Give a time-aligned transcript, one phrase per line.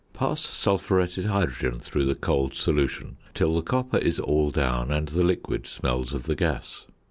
[0.13, 5.23] Pass sulphuretted hydrogen through the cold solution till the copper is all down and the
[5.23, 6.87] liquid smells of the gas.